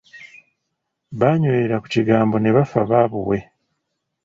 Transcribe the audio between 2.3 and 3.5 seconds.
ne bafa ba baabuwe.